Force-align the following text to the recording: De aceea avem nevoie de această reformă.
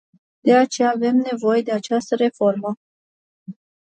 De 0.43 0.55
aceea 0.55 0.89
avem 0.91 1.15
nevoie 1.15 1.61
de 1.61 1.71
această 1.71 2.15
reformă. 2.15 2.79